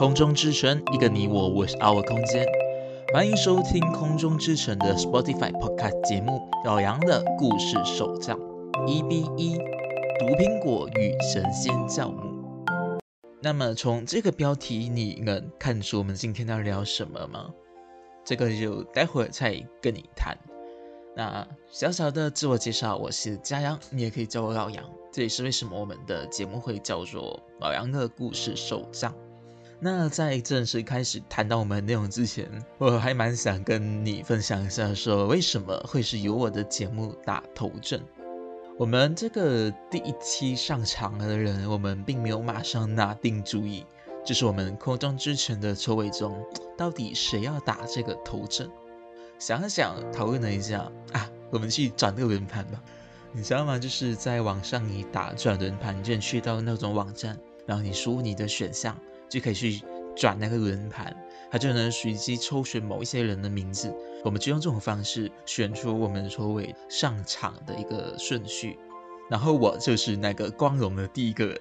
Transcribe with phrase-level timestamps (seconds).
[0.00, 2.46] 空中之城，一个你我，我是 Our 空间。
[3.12, 8.38] 欢迎收听空中之城的 Spotify Podcast 节目《老杨的故事手账》
[8.86, 9.58] EP 一：
[10.18, 12.98] 毒苹果与神仙教母。
[13.42, 17.50] 那么从这个标题，你能看出我们今天要聊什么吗？
[18.24, 20.34] 这个就待会儿再跟你谈。
[21.14, 24.82] 那小小的自我介绍，我是嘉阳，你也可以叫我老杨。
[25.12, 29.14] 这也是为什么我们的节目会叫做老杨的故事手账。
[29.82, 32.46] 那在正式开始谈到我们内容之前，
[32.76, 37.98] 我还蛮想跟你分享一下，说为什么会是由我的节目打头阵。
[38.78, 43.86] 我们这个第一期上场的人，我们并没有马上拿定主意，
[44.22, 46.38] 就是我们空中之城的筹委中，
[46.76, 48.70] 到底谁要打这个头阵？
[49.38, 52.82] 想想，讨论了一下啊，我们去转个轮盘吧。
[53.32, 53.78] 你知道吗？
[53.78, 58.94] 就是在网上你打转轮盘，你就去到那种网站，然后你输入你的选项，
[59.30, 59.80] 就可以去
[60.14, 61.16] 转那个轮盘，
[61.50, 63.94] 它就能随机抽选某一些人的名字。
[64.22, 68.76] 我们就用这种方式选出我们所谓上场的一个顺序。
[69.30, 71.58] 然后我就是那个光荣的第一个人，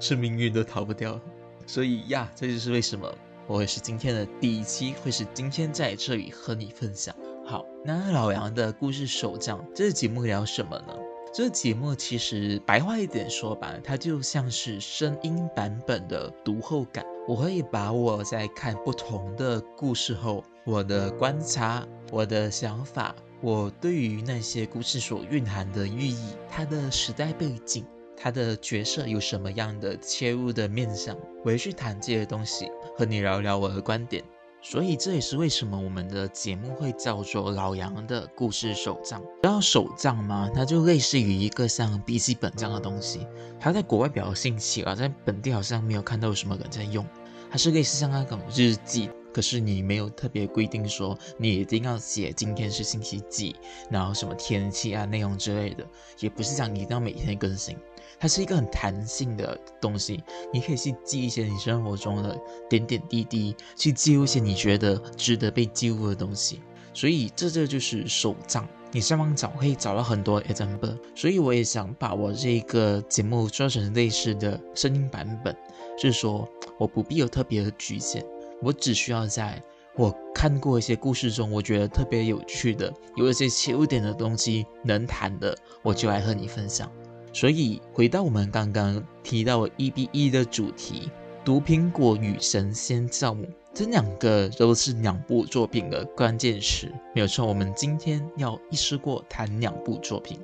[0.00, 1.18] 是命运都逃不掉。
[1.64, 3.08] 所以呀，这就是为什么
[3.46, 7.14] 我会是今天的第一期，会是今天在这里和你分享。
[7.46, 10.94] 好，那老杨的故事手账，这个节目聊什么呢？
[11.32, 17.04] 这节目其实白话一点说吧，它就像是声音版本的读后感。
[17.28, 27.84] 我会把我在看不同的故事后，我的观察、我的想法，我对于那些故事所蕴含的寓意，它的时代背景，
[28.16, 34.24] 它的角色有什么样的切入的面向，我会去谈这些东西，和你聊聊我的观点。
[34.60, 39.20] 所以这也是为什么我们的节目会叫做老杨的故事手账。
[39.20, 40.50] 知道手账吗？
[40.54, 43.26] 它就类似于一个像笔记本这样的东西。
[43.60, 47.06] 它在国外比较兴起啊，在本地好像没有看到有什么人在用。
[47.50, 53.54] 它是类似像那种日记，可是你没有特别规定说你一定要写今天是星期几，
[53.88, 55.86] 然后什么天气啊、内容之类的，
[56.18, 57.78] 也不是讲你一定要每天更新。
[58.18, 60.20] 它是一个很弹性的东西，
[60.52, 62.36] 你可以去记一些你生活中的
[62.68, 66.60] 点点滴滴，去记录一些你觉得值得被记录的东西。
[66.92, 70.98] 所以这这就是手账，你上网找可以找到很多 example。
[71.14, 75.56] 所以我也想把我这个节目做成类似的声音版本，
[75.96, 78.26] 就是说我不必有特别的局限，
[78.62, 79.62] 我只需要在
[79.96, 86.90] 我看过一些故事中，我觉得特别有趣的，有一些切入点的东西能谈的，我就来和你分享。
[87.32, 91.10] 所以回到我们刚刚提到的一比一的主题，
[91.44, 97.44] 《毒苹果与神仙教母》这两个都是两部作品的关键词，没有错。
[97.46, 100.38] 我们今天要一试过谈两部作品，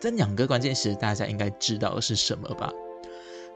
[0.00, 2.72] 这两个关键词大家应该知道是什么吧？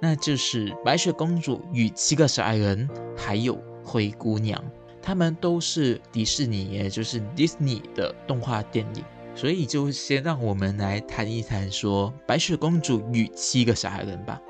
[0.00, 3.56] 那就是《白雪公主与七个小矮人》还有
[3.88, 4.60] 《灰姑娘》，
[5.00, 9.04] 他们都是迪士尼，也就是 Disney 的动画电影。
[9.34, 14.42] 所以就先让我们来谈一谈说《白雪公主与七个小矮人》吧。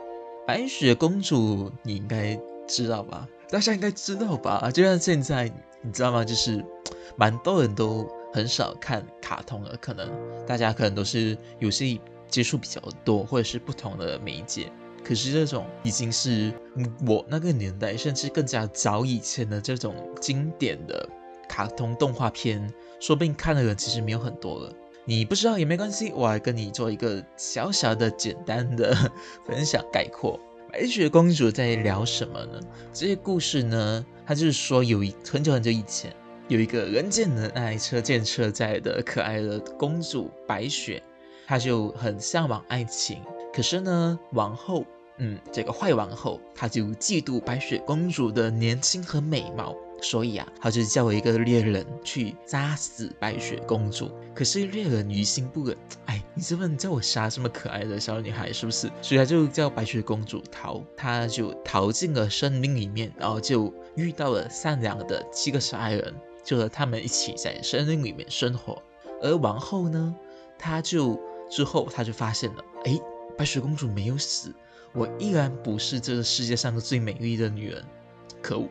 [0.46, 3.28] 白雪公主你应该知道吧？
[3.50, 4.70] 大家应该知道吧？
[4.72, 6.24] 就像现在你知道吗？
[6.24, 6.64] 就是
[7.16, 10.10] 蛮多人都很少看卡通了，可能
[10.46, 14.72] 大家可能都是有些接触比较多，或者是不同的媒介。
[15.08, 16.52] 可是这种已经是
[17.06, 21.08] 我那个年代，甚至更加早以前的这种经典的
[21.48, 22.70] 卡通动画片。
[23.00, 24.70] 说不定看的人其实没有很多了，
[25.06, 28.94] 你不知道也没关系，我来跟你做一个小小的、简单的
[29.46, 30.38] 分享概括。
[30.70, 32.60] 白 雪公主在聊什么呢？
[32.92, 36.14] 这些故事呢，它就是说有一很久很久以前，
[36.48, 41.02] 有一个人见人爱、车见车载的可爱的公主白雪，
[41.46, 43.22] 她就很向往爱情。
[43.54, 44.84] 可是呢，王后，
[45.18, 49.74] 嗯，这个坏王后，她就嫉妒白雪公主的年轻和美貌。
[50.00, 54.08] 所以啊，她就叫了一个猎人去杀死白雪公主。
[54.32, 58.88] 可是猎人于心不忍，哎，你这么叫我杀这么可爱的小女孩，是不是？
[59.02, 68.80] 所以他就叫白雪公主逃，她就逃进了森林里面，然后就遇到了善良的七个小矮人，就和他们一起在森林里面生活。
[69.20, 70.14] 而王后呢，
[70.56, 71.20] 她就
[71.50, 72.96] 之后她就发现了，哎，
[73.36, 74.54] 白雪公主没有死，
[74.92, 77.84] 我依然不是这个世界上最美丽的女人，
[78.42, 78.68] 可恶！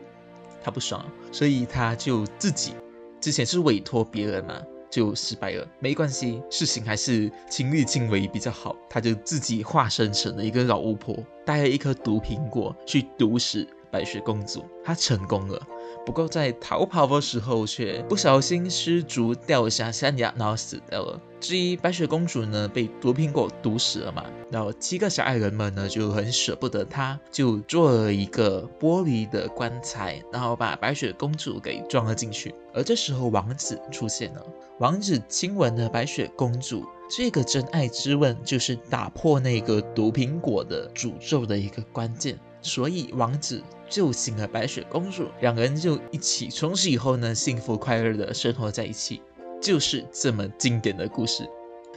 [0.62, 2.72] 她不爽，所以她就自己
[3.20, 4.60] 之前是委托别人嘛，
[4.90, 5.66] 就失败了。
[5.78, 8.76] 没关系，事情还是亲力亲为比较好。
[8.90, 11.16] 她就自己化身成了一个老巫婆，
[11.46, 15.60] 带了一颗毒苹果去毒死白雪公主，她成功了。
[16.06, 21.20] 不过在逃跑的时候，却不小心失足掉下山崖，然后死掉了。
[21.40, 32.54] 至于白雪公主呢，被毒苹果毒死了嘛，然后七个小矮人们呢就很舍不得她，就做了一个玻璃的棺材，然后把白雪公主给装了进去。
[32.72, 34.42] 而这时候王子出现了，
[34.78, 42.38] 王子亲吻了白雪公主，这个真爱之吻就是打破那个毒苹果的诅咒的一个关键。
[42.60, 49.22] 所以王子救醒了白雪公主，两人就一起从此以后呢，幸福快乐的生活在一起，
[49.62, 51.48] 就是这么经典的故事。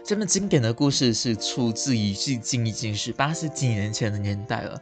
[0.03, 4.81] 这么经典的故事是出自于距今已经是八十几年前的年代了。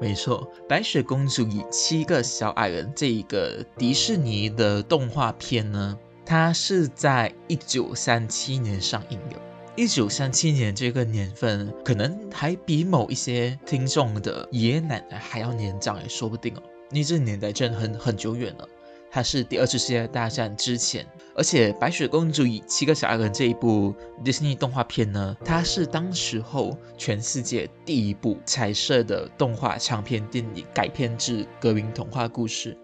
[0.00, 9.36] 没错，白雪公主与七个小矮人这一个迪士尼的动画片呢，它是在一九三七年上映的。
[9.78, 16.62] 一九三七年这个年份，可能还比某一些听众的爷爷奶奶还要年长也说不定哦。
[16.90, 18.68] 因为这年代真的很很久远了，
[19.08, 21.06] 它是第二次世界大战之前。
[21.36, 23.94] 而且《白雪公主与七个小矮人》这一部
[24.24, 32.76] 迪士尼动画片呢，它是当时候全世界第一部彩色的动画长片电影改编自格林童话故事。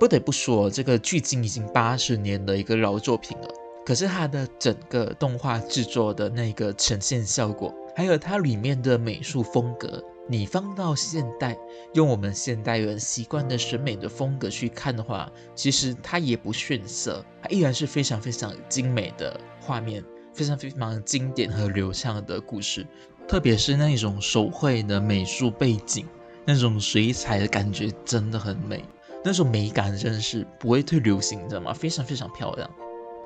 [0.00, 3.48] 不得不说，这个距今已经八十年的一个老作品了。
[3.88, 11.56] 可是它的整个动画制作的那个呈现效果，还有它里面的美术风格，你放到现代，
[11.94, 20.04] 用我们现代人习惯的审美的风格去看的话，其实它也不逊色，它依然是非常非常精美的画面，
[20.34, 22.86] 非常非常经典和流畅的故事，
[23.26, 26.04] 特别是那种手绘的美术背景，
[26.44, 28.84] 那种水彩的感觉真的很美，
[29.24, 31.72] 那种美感真的是不会退流行，你知道吗？
[31.72, 32.70] 非常非常漂亮。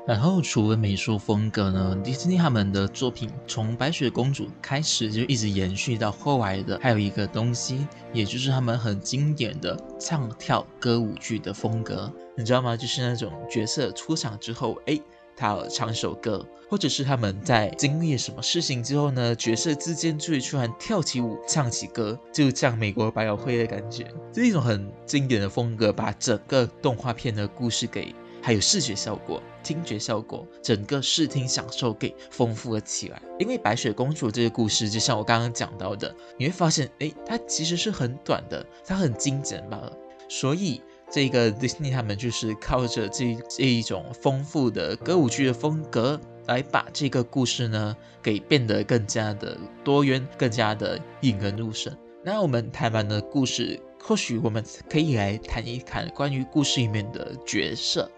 [0.05, 12.77] 然后除了美术风格呢，迪士尼他们的作品从白雪公主开始就一直延续到后来的，还有一个东西，也就是他们很经典的唱跳歌舞剧的风格，你知道吗？
[12.77, 15.01] 就是那种角色出场之后，哎，
[15.37, 24.05] 他要唱首歌，或者是他们在经历什么事情之后呢，角色之间就会突然跳起舞，唱起歌，就像美国百老汇的感觉，
[24.35, 28.13] 是一种很经典的风格，把整个动画片的故事给。
[28.43, 33.23] 还有视觉效果、听觉效果，整个视听享受给丰富了起来。
[33.39, 39.93] 因为白雪公主这个故事，就像我刚刚讲到的，你会发现，哎，它其实是很短的，它很精简罢了。
[40.29, 51.97] 所以这个 Disney 他们就是靠着这这一种丰富的歌舞剧的风格，来把这个故事呢给变得更加的多元，更加的引人入胜。
[52.25, 58.11] 那我们谈完的故事，或许我们可以来谈一谈关于故事里面的角色。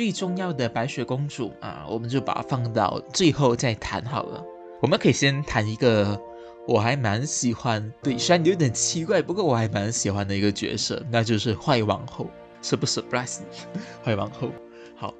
[0.00, 4.42] 最重要的白雪公主啊，我们就把它放到最后再谈好了。
[4.80, 6.18] 我们可以先谈一个
[6.66, 12.26] 我还蛮喜欢，对，虽然有点奇怪，不过我还蛮喜欢的一个角色，那就是坏王后。
[12.62, 13.40] 是不 surprise？
[14.02, 14.48] 坏王后，
[14.96, 15.12] 好，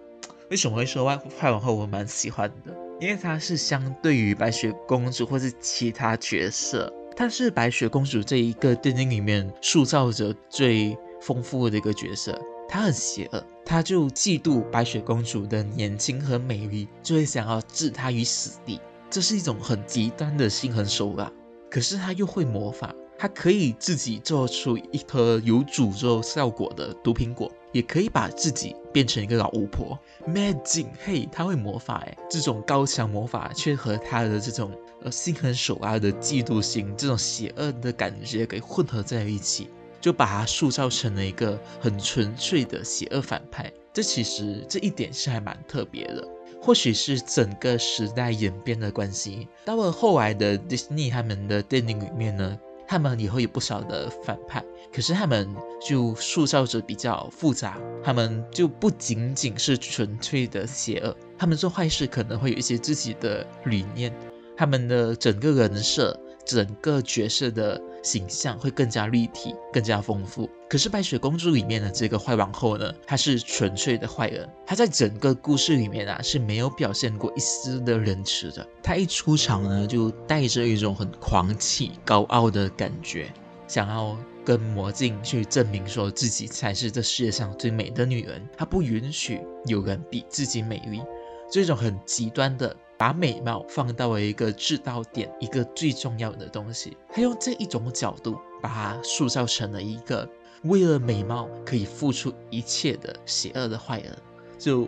[0.50, 2.74] 为什么会说坏坏王后我蛮喜欢的？
[2.98, 12.40] 因为她是相对于白雪公主或是其他角色，她是白雪公主这一个电影里面塑造着最丰富的一个角色。
[12.70, 18.80] 她很邪恶，她就嫉妒白雪公主的年轻和美丽，就会想要置她于死地。
[19.10, 21.30] 这是一种很极端的心狠手辣。
[21.68, 29.98] 可是她又会魔法，她可以自己做出一颗有诅咒效果的毒苹果，也可以把自己变成一个老巫婆。
[30.28, 34.70] Magic，嘿，她会魔法哎，这种高强魔法却和她的这种
[35.02, 39.68] 呃心狠手辣的嫉妒心，这种邪恶的感觉给混合在一起。
[40.00, 46.26] 就把他塑造成了一个很纯粹的邪恶反派，这其实这一点是还蛮特别的。
[46.62, 55.48] 或许是整个时代演变的关系，到了后来的 Disney 他们的电影里面呢，他们也会有不少的反派，可是他们
[55.80, 64.12] 就塑造着比较复杂，他们就不仅仅是纯粹的邪恶，他们做坏事可能会有一些自己的理念，
[64.56, 66.18] 他们的整个人设。
[66.46, 70.48] 整个角色的形象会更加立体、更加丰富。
[70.68, 74.48] 可是白雪公主里面的这个坏王后呢，她是纯粹的坏人。
[74.64, 78.66] 她在整个故事里面啊是没有表现过一丝的仁慈的。
[78.82, 83.32] 她一出场呢，就带着一种很狂气、高傲的感觉，
[83.66, 88.48] 想要跟魔镜去证明说自己才是这世界上最美的女人。
[88.56, 91.02] 她不允许有人比自己美丽。
[91.50, 92.74] 这种很极端的。
[93.00, 96.98] 把美貌放到了一个制高点，一个最重要的东西。
[97.08, 100.28] 他用这一种角度把它塑造成了一个
[100.64, 104.14] 为了美貌可以付出一切的邪恶的坏人。
[104.58, 104.86] 就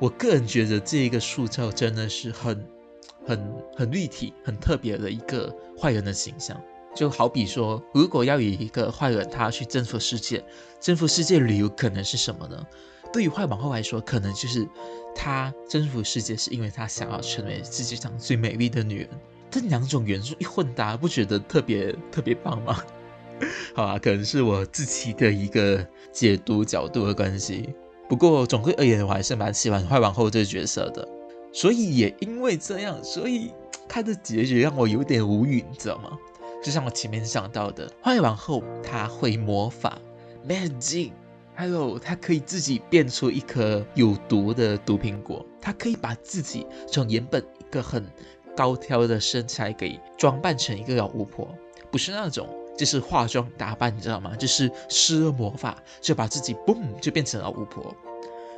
[0.00, 2.66] 我个人觉得，这一个塑造真的是很、
[3.24, 6.60] 很、很立体、很特别的一个坏人的形象。
[6.96, 10.44] 就好比说，如果要以一个坏人他去征服世界，
[10.80, 12.66] 征服世界理由可能是什么呢？
[13.12, 14.66] 对于坏王后来说，可能就是
[15.14, 19.08] 他征服世界是因为他想要成为世界上最美丽的女人。
[19.50, 22.82] 这两种元素一混搭，不觉得特别特别棒吗？
[23.74, 27.74] 好吧，可能是我自己的一个解读角度的关系。
[28.08, 31.08] 不过总归而言，我还是蛮喜欢坏王后这个角色的。
[31.52, 33.50] 所以也因为这样，所以
[33.88, 36.16] 她的结局让我有点无语，你知道吗？
[36.62, 39.98] 就像我前面讲到的，坏王后她会魔法
[40.46, 41.10] ，magic，
[41.60, 48.02] 还有她可以自己变出一颗有毒的毒苹果，她可以把自己从原本一个很
[48.56, 51.54] 高挑的身材给装扮成一个老巫婆，
[51.90, 52.48] 不是那种
[52.78, 54.34] 就是化妆打扮，你知道吗？
[54.36, 57.94] 就是施了魔法就把自己嘣就变成了巫婆。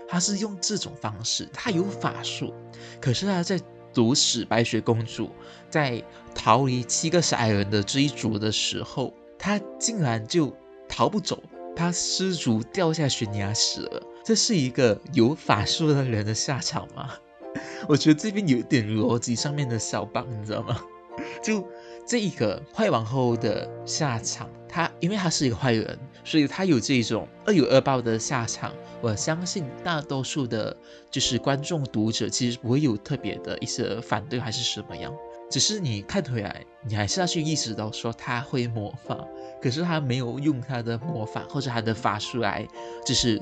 [0.08, 2.54] 他是用这种方式，他有法术，
[3.00, 3.58] 可是他在
[3.92, 5.28] 毒死白雪公主，
[5.68, 6.00] 在
[6.36, 10.56] 逃离七个傻人的追逐的时候，他竟然就
[10.88, 11.42] 逃不走，
[11.74, 14.02] 他失足掉下悬崖死了。
[14.24, 17.10] 这是一个有法术的人的下场吗？
[17.88, 20.80] 我觉得这边有点逻辑上面的小棒你知道吗？
[21.42, 21.66] 就
[22.06, 28.72] 这一个坏王后的下场，他因为他是一个坏人，所以他有这种恶有恶报的下场。
[29.00, 30.76] 我相信大多数的，
[31.10, 35.12] 就是观众读者，其实不会有特别的一些反对还是什么样。
[35.52, 39.18] 只是你看回来，你还是要去意识到说他会魔法，
[39.60, 42.66] 可是他没有用他的魔法或者他的法术来，
[43.04, 43.38] 就是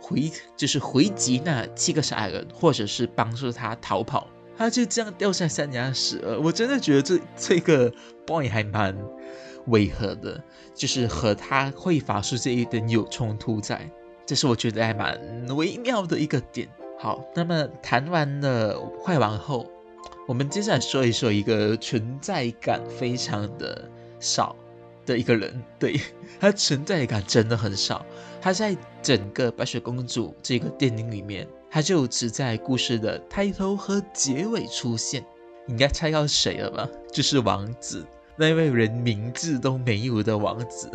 [0.00, 4.26] 回就是回击那七个傻人，或者是帮助他逃跑。
[4.58, 6.40] 他就这样掉下山崖死了。
[6.40, 7.92] 我真的觉得这这个
[8.26, 8.96] boy 还蛮
[9.68, 10.42] 违和的，
[10.74, 13.88] 就是和他会法术这一点有冲突在。
[14.26, 16.68] 这是我觉得还蛮微妙的一个点。
[16.98, 19.66] 好，那么谈完了坏王后，
[20.26, 23.88] 我们接下来说一说一个存在感非常的
[24.20, 24.56] 少
[25.04, 25.62] 的一个人。
[25.78, 26.00] 对
[26.40, 28.04] 他存在感真的很少。
[28.40, 31.46] 他在整个白雪公主这个电影里面。
[31.74, 35.24] 他就只在故事的开头和结尾出现，
[35.68, 36.86] 应该猜到谁了吧？
[37.10, 38.04] 就是王子，
[38.36, 40.90] 那一位连名字都没有的王子。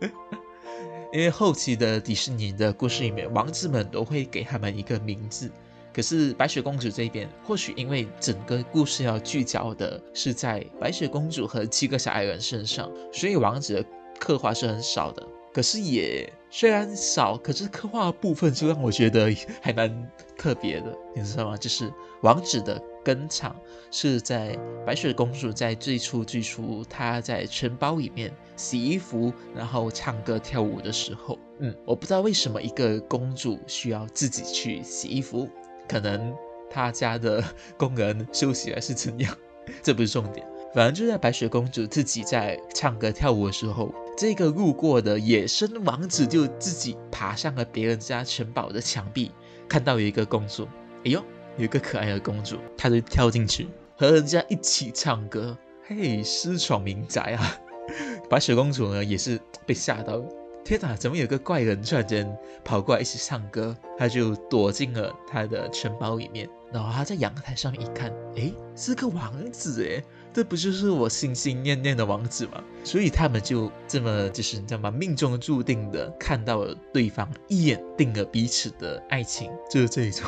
[1.12, 5.50] 因为后期的迪士尼的故事里面，王子们都会给他们一个名字，
[5.94, 13.84] 可是白雪公主这边，或许因为整个故事要聚焦的是在白雪公主和七个小矮人身上，所以王子的
[14.18, 15.24] 刻画是很少的。
[15.52, 19.32] 可是也虽然少，可是刻画部分就让我觉得
[19.62, 21.56] 还蛮特别的，你知道吗？
[21.56, 21.88] 就是
[22.22, 23.54] 王子的登场
[23.92, 35.48] 是在白雪公主在最初最初她在城堡里面洗衣服，然后唱歌跳舞的时候，嗯，我不知道为什么一个公主需要自己去洗衣服，
[35.88, 36.34] 可能
[36.70, 37.42] 他家的
[37.76, 39.36] 工人休息还是怎样，
[39.82, 40.46] 这不是重点。
[40.74, 43.94] 反正就在白雪公主自己在唱歌跳舞的时候。
[44.16, 49.32] 这个路过的野生王子就自己爬上了别人家城堡的墙壁，
[49.68, 50.68] 看到有一个公主，
[51.04, 51.20] 哎呦，
[51.58, 57.58] 有一个可爱的公主，他就跳进去和人家一起唱歌，嘿，私闯民宅啊！
[58.30, 60.22] 白雪公主呢也是被吓到，
[60.64, 63.76] 天哪，怎么有个怪人突然间跑过来一起唱歌？
[63.98, 70.02] 他就躲进了他的城堡里面，然后他在阳台上面一看，诶，是个王子诶。
[70.32, 72.64] 这不就是我心心念念的王子吗？
[72.82, 74.90] 所以他们就这么就是你知道吗？
[74.90, 80.26] 命中注定的看到了对方，一眼定了彼此的爱情，就是这种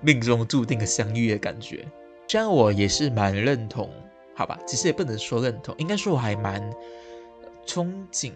[0.00, 1.84] 命中注定的相遇的感觉。
[2.28, 3.90] 虽然我也是蛮认同，
[4.36, 6.62] 好吧，其实也不能说认同，应该说我还蛮
[7.66, 8.32] 憧憬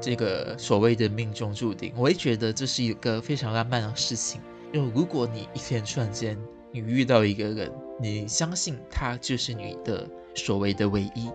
[0.00, 1.92] 这个所谓的命中注定。
[1.96, 4.40] 我也觉得这是一个非常浪漫的事情，
[4.72, 6.38] 因为如果你一天突然间
[6.72, 10.08] 你遇到一个人，你相信他就是你的。
[10.32, 11.28] 所谓的唯一，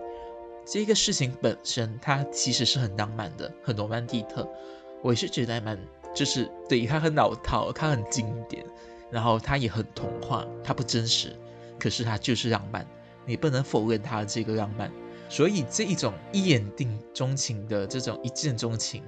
[0.64, 4.48] 这个事情本身，它其实是很浪漫的，很罗曼蒂克。
[5.02, 5.78] 我也是觉得蛮，
[6.14, 8.64] 就是对他很老套，他很经典，
[9.10, 11.36] 然后他也很童话，他不真实，
[11.78, 12.86] 可是他就是浪漫，
[13.26, 14.90] 你不能否认他这个浪漫。
[15.28, 19.02] 所以这一种一眼定钟情的这种一见钟情，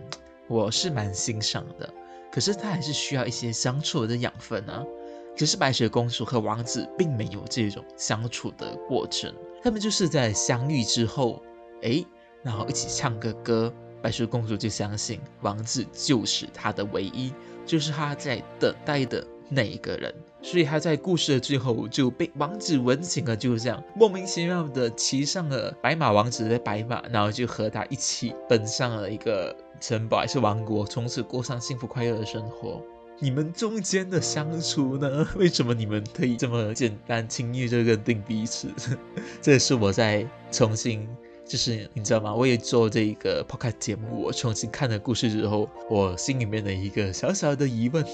[0.48, 1.88] 我是蛮欣赏的。
[2.30, 4.84] 可是他还是需要一些相处的养分啊。
[5.38, 9.32] 可是白雪公主和王子并没有这种相处的过程。
[9.62, 11.40] 他们就是在相遇之后，
[11.82, 12.04] 哎，
[12.42, 13.72] 然后一起唱个歌，
[14.02, 17.32] 白雪公主就相信王子就是她的唯一，
[17.64, 32.82] 就是她在等待的那一个人，所以他在故事的最后就被王子吻醒了，就是这样莫名其妙的骑上了白马王子的白马，然后就和他一起奔上了一个城堡还是王国，从此过上幸福快乐的生活。
[33.20, 35.26] 你们中间的相处呢？
[35.34, 38.68] 为什么你们可以这么简单轻易就认定彼此？
[39.42, 41.08] 这也是我在重新
[41.44, 42.32] 就是你知道吗？
[42.32, 48.04] 我也做这一个 podcast 节目，我重新看了故事之后，我心里面的一个小小的疑问，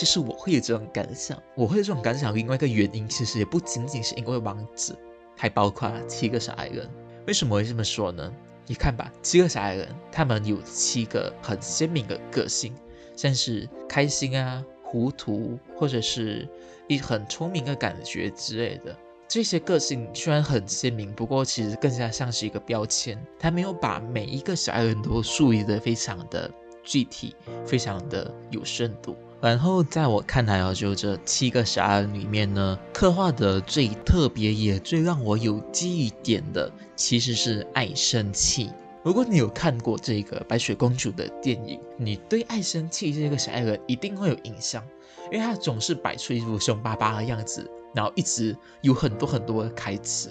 [0.00, 1.36] 就是我会有这种感想。
[1.54, 4.96] 我会有这种感想，另外一个原因其实也不仅仅是因为王子，
[5.36, 6.88] 还包括七个小矮人。
[7.26, 8.32] 为什么会这么说呢？
[8.66, 12.72] 你看吧，七个小矮人，他们有七个很鲜明的个性，
[13.14, 16.48] 像是开心啊、糊涂，或者是
[16.88, 18.96] 一很聪明的感觉之类的。
[19.28, 23.22] 这些个性虽然很鲜明，不过其实更加像是一个标签。
[23.38, 26.50] 他没有把每一个小矮人都树立的非常的
[26.82, 29.14] 具体，非常的有深度。
[29.40, 38.70] 然后在我看来哦，就这七个小矮人里面呢，刻画的最特别也最让我有记忆点的，其实是爱生气。
[39.02, 44.84] 如果你有看过这个白雪公主的电影，你对爱生气这个小矮人一定会有印象，
[45.32, 47.68] 因为他总是摆出一副凶巴巴的样子。
[47.92, 50.30] 然后一直有很多很多的台词，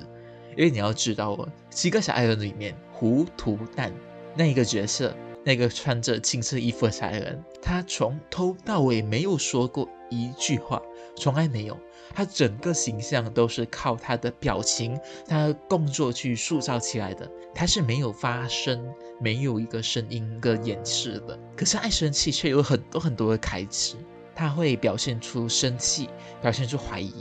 [0.55, 3.91] 因为你要知道哦，七个小矮人里面，糊涂蛋
[4.33, 5.13] 那一个角色，
[5.43, 10.81] 那个穿着青色衣服的小矮人，他从头到尾没有说过一句话，
[11.15, 11.77] 从来没有，
[12.13, 18.85] 他整个形象都是靠他的表情、他的动作去塑造起来的，他是没有发声，
[19.19, 21.39] 没有一个声音的演示的。
[21.55, 23.95] 可是爱生气却有很多很多的台词，
[24.35, 26.09] 他会表现出生气，
[26.41, 27.13] 表现出怀疑。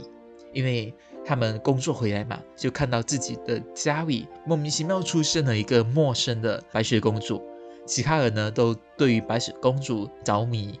[0.51, 0.91] 因为
[1.23, 7.39] 他们工作回来嘛，就看到自己的家里莫名其妙出现了一个陌生的白雪公主，
[7.89, 10.79] 其他人呢都对于白雪公主着迷，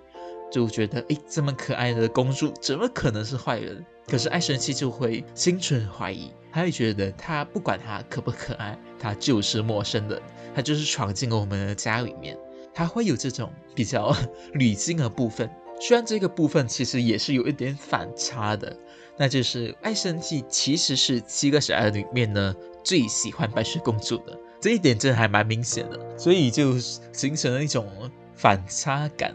[0.51, 3.83] 就觉得诶，这么可爱的公主怎么可能是坏人？
[4.07, 10.21] 可是爱生气就会心存怀疑，他会觉得她不管她可不可爱，她就是陌生人，
[10.55, 12.37] 她就是闯进了我们的家里面，
[12.73, 14.15] 他会有这种比较
[14.53, 15.49] 理性的部分，
[15.81, 18.77] 虽然这个部分其实也是有一点反差的。
[19.17, 27.87] 那就是爱生气其实是七个小矮人里面呢最喜欢白雪公主的这一点真的还蛮明显的，所以就形成了一种
[28.33, 29.33] 反差感，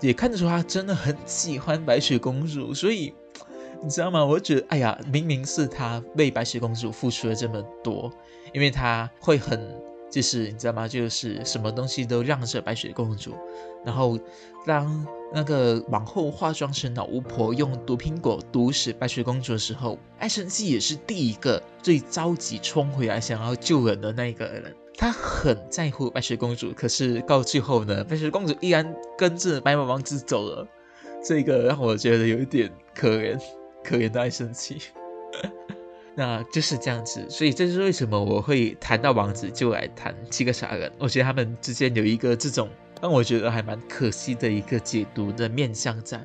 [0.00, 2.72] 也看得出他真的很喜欢白雪公主。
[2.72, 3.14] 所以
[3.82, 4.24] 你知道吗？
[4.24, 8.12] 我觉得哎呀，明明是他为白雪公主付出了这么多，
[8.52, 9.60] 因为他会很
[10.10, 10.88] 就是你知道吗？
[10.88, 13.34] 就是什么东西都让着白雪公主，
[13.84, 14.18] 然后
[14.66, 15.06] 当。
[15.32, 24.74] 那个往后化妆成老巫婆，用毒苹果毒死白雪公主的时候，爱生气也是第一个最着急冲回来想要救人的那一个人。
[24.96, 30.66] 他很在乎白雪公主，可是到最后呢，白雪公主依然跟着白马王子走了。
[31.22, 33.38] 这个让我觉得有一点可怜，
[33.84, 34.80] 可怜的爱生气。
[36.16, 40.90] 那就是这样子，所以这是为什么我会谈到王子就来谈七个傻人。
[40.98, 42.68] 我觉得他们之间有一个这种。
[43.00, 46.20] 让我觉得还蛮可惜的一个解读的面向在。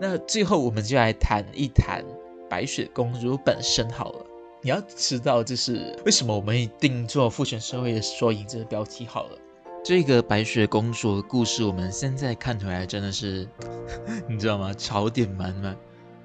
[0.00, 2.04] 那最后我们就来谈一谈
[2.48, 4.26] 白雪公主本身好了。
[4.62, 9.38] 你要知道，就是为什么我们一定做父权社会的缩影这个标题好了。
[9.84, 13.46] 这个白雪公主的故事，我们现在看出来真的是，
[14.28, 14.72] 你知道吗？
[14.72, 15.76] 槽点满满。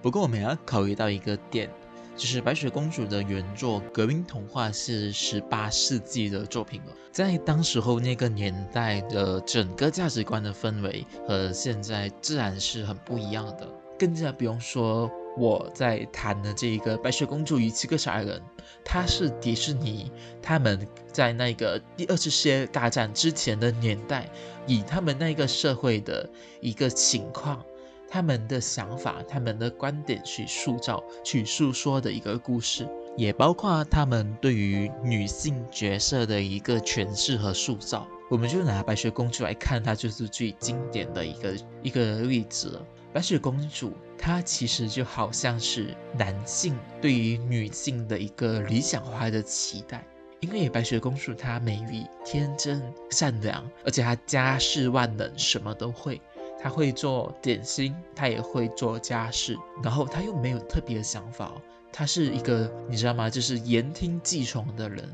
[0.02, 1.70] 不过我们要考虑到一个点。
[2.20, 13.66] 就是白雪公主的原作《格林童话》是十八世纪的作品了，在当时候那个年代的整个价值观的氛围和现在自然是很不一样的，
[13.98, 18.38] 更加不用说我在谈的这个《白雪公主与七个小矮人》，
[18.84, 24.30] 它是迪士尼他们在那个第二次世界大战之前的年代，
[24.68, 26.30] 以他们那个社会的
[26.60, 27.64] 一个情况。
[28.10, 38.08] 他们的想法、他们的观点去塑造、去诉说的一个故事，也包括他们对于女性角色的一个诠释和塑造。
[38.30, 42.86] 我们就拿白雪公主来看，它就是最经典的一个一个例子了。
[43.12, 50.06] 白雪公主她其实就好像是男性对于女性的一个理想化的期待，
[50.42, 56.22] 因为白雪公主她美丽、天真、善良，而且她家世万能，什么都会。
[56.62, 61.54] 他会做点心，他也会做家事，然后他又没有特别的想法，
[61.92, 63.30] 他是一个你知道吗？
[63.30, 65.10] 就是言听计从的人，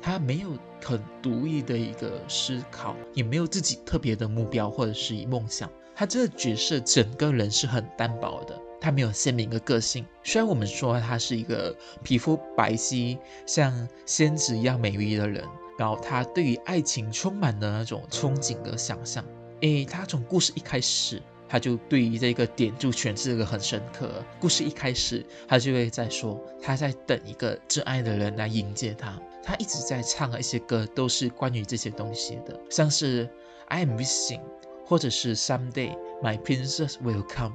[0.00, 0.50] 他没有
[0.84, 5.70] 很独立的一个思考，也没有自己特别的目标或者是梦想。
[5.94, 10.04] 他这个角色整个人是很单薄的，他没有鲜明的个性。
[10.24, 15.44] 虽然我们说他是一个皮肤白皙、像仙子一样美丽的人，
[15.78, 19.22] 然后他对于爱情充满了那种憧憬的想象。
[19.62, 24.24] 诶，他从故事一开始，他就对于这个点就诠释的很深刻。
[24.40, 29.18] 故事一开始，他就会在说他在等一个挚爱的人来迎接他。
[29.44, 33.28] 他一直在唱的一些歌，都是关于这些东西的，像是
[33.66, 34.40] I am missing，
[34.84, 37.54] 或者是 Someday my princess will come。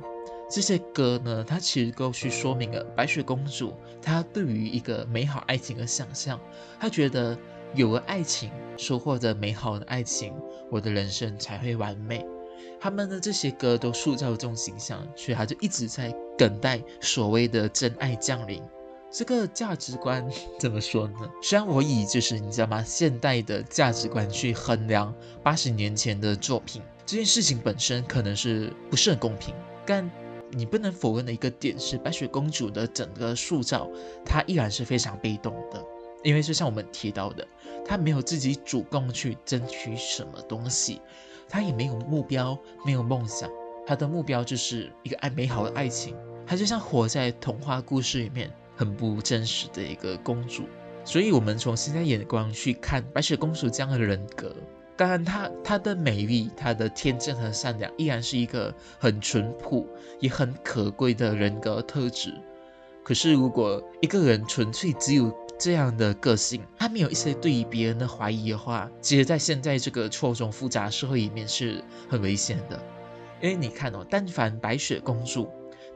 [0.50, 6.39] 这些歌呢，它其实都去说明了白雪公主她对于一个美好爱情的想象。
[6.80, 7.38] 她觉得
[7.73, 10.34] 有了爱情，收获着美好的爱情，
[10.71, 12.25] 我的人生才会完美。
[12.80, 18.62] 他们的这些歌都塑造这种形象，所以他就一直在等待所谓的真爱降临。
[19.10, 20.27] 这个价值观
[20.60, 21.32] 怎么说呢？
[21.41, 29.56] 虽然我以就是你知道吗，现代的价值观去衡量八十年前的作品，这件事情本身可能是不是很公平。
[29.86, 30.10] 但
[30.51, 33.89] 你不能否认的一个点是，白雪公主的整个塑造，
[34.25, 35.84] 她依然是非常被动的。
[36.23, 37.47] 因为就像我们提到的，
[37.86, 41.01] 她没有自己主动去争取什么东西，
[41.49, 43.49] 她也没有目标，没有梦想。
[43.86, 46.15] 她的目标就是一个爱美好的爱情。
[46.45, 48.51] 她就像活在童话故事里面。
[48.80, 50.65] 很不真实的一个公主，
[51.03, 54.56] 所以我们从现在眼光去看白雪公主这样的人格，
[54.95, 59.88] 当然她她的美丽、她的天真和善良，依然是一个很淳朴
[60.19, 62.32] 也很可贵的人格特质。
[63.03, 72.82] 可是如果一个人纯粹只有这样的个性，他没有一些对于别人的怀疑的话，其实，在现在这个错综复杂社会里面是很危险的。
[73.41, 75.48] 因为你看哦，但凡白雪公主，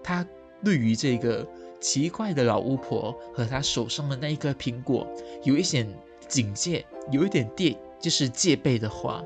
[0.03, 0.25] 她
[0.63, 1.47] 对于这个。
[1.81, 5.07] 奇怪的老巫婆和她手上的那一颗苹果
[5.43, 5.91] 有一点
[6.27, 9.23] 警戒，有一点戒，就是戒备的话，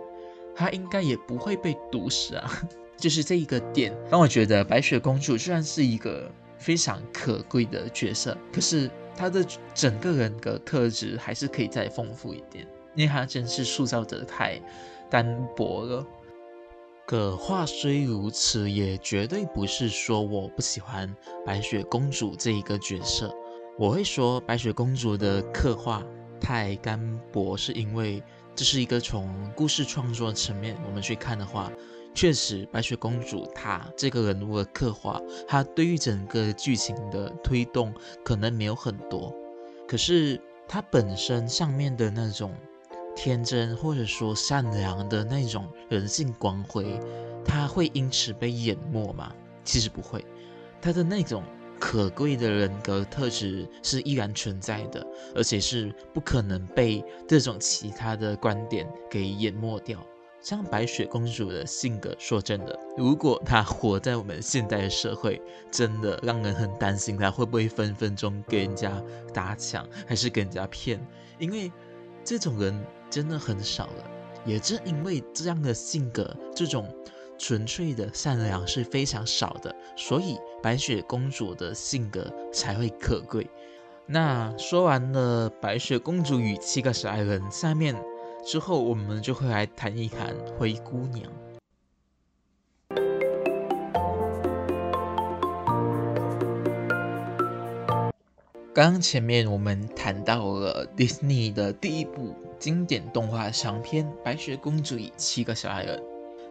[0.55, 2.49] 她应该也不会被毒死啊。
[2.95, 14.61] 就是这一个点，让我觉得白雪公主虽然是一个非常可贵的角色，可是她的整个人格特质还是可以再丰富一点，因为她真是塑造的太
[15.09, 16.05] 单薄了。
[17.07, 23.33] 可话虽如此，也绝对不是说我不喜欢白雪公主这一个角色。
[23.77, 26.03] 我会说白雪公主的刻画
[26.39, 26.99] 太干
[27.31, 28.23] 薄，是因为
[28.55, 31.71] 这是一个从故事创作层面我们去看的话，
[32.15, 39.31] 确实白雪公主她这个人物的刻画，她对于整个剧情的推动可能没有很多。
[39.87, 42.55] 可是她本身上面的那种。
[43.17, 46.99] 天真或者说善良的那种人性光辉，
[47.45, 49.33] 他会因此被淹没吗？
[49.63, 50.21] 其实不会，
[50.81, 51.41] 他的那种
[51.79, 60.05] 可贵的人格特质是依然存在的，而且是不可能被这种其他的观点给淹没掉。
[60.45, 69.03] 像白雪公主的性格，说真的，如果她活在我们现代的社会，真的让人很担心她会不会分分钟给人家
[69.33, 70.99] 打抢，还是给人家骗，
[71.39, 71.71] 因为
[72.23, 72.79] 这种人。
[73.07, 74.11] 真的很少了，
[74.45, 76.93] 也正因为这样的性格，这种
[77.37, 83.47] 纯粹的善良是非常少的，所以白雪公主的性格才会可贵。
[84.05, 87.95] 那说完了白雪公主与七个小矮人，下面
[88.45, 91.27] 之后我们就会来谈一谈灰姑娘。
[98.71, 105.97] 刚刚前面我们谈到了迪士尼的第一部经典动画长片《白雪公主与七个小矮人》，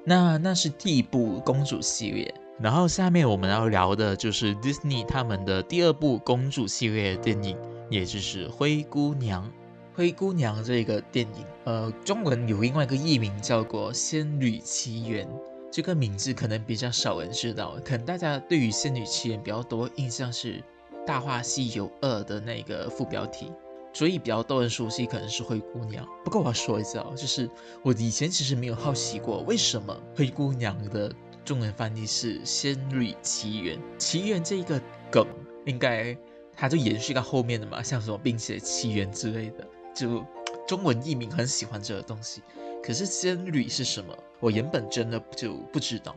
[0.04, 2.34] 那那是第一部公主系列。
[2.58, 7.56] 然后下面我们要聊的就是迪士尼他们的第二部公主系列电影，
[7.88, 9.44] 也就是《灰姑娘》。
[9.94, 15.26] 《灰姑娘》这个电影，呃，中文有另外一个译名叫做《仙女奇缘》，
[15.70, 20.62] 这个名字可能比较少人知道，可能大家对于《仙女奇缘》比较多印象是。
[21.06, 23.52] 《大话西游二》的那个副标题，
[23.92, 26.02] 所以比较多人熟悉可能是灰姑娘。
[26.24, 27.46] 不过我要说一下哦，就是
[27.82, 31.12] 我以前其实没有好奇过，为什么灰姑娘的
[31.44, 33.78] 中文翻译是《仙女奇缘》？
[33.98, 34.80] 奇缘这一个
[35.10, 35.26] 梗，
[35.66, 36.16] 应该
[36.56, 40.24] 它就延续到后面的嘛，像什么冰雪奇缘之类的，就
[40.66, 42.42] 中文译名很喜欢这个东西。
[42.82, 44.14] 可是仙女是什么？
[44.40, 46.14] 我原本真的就不知道，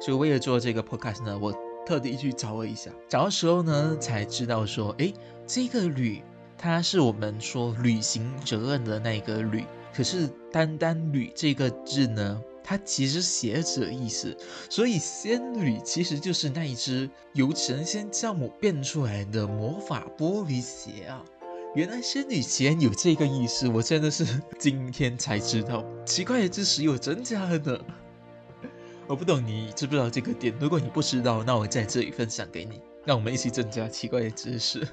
[0.00, 1.52] 所以为了做这个 podcast 呢，我。
[1.86, 5.12] 特地去找了一下，找的时候呢，才知道说，哎，
[5.46, 6.22] 这个“旅”
[6.56, 14.34] 它是我们说履行责任的那个“旅”，可是单单“旅”这个字呢，它其实写着意思，
[14.70, 21.22] 所以仙女其实就是那一只由神仙教母变出来的魔法玻璃鞋啊！
[21.74, 24.24] 原来仙女鞋有这个意思，我真的是
[24.60, 27.78] 今天才知道，奇怪的知识有增加了呢。
[29.08, 30.54] 我不懂你知不知道这个点？
[30.60, 34.86] 如果你不知道，那我在这里分享给你，让我们一起增加奇怪的知识。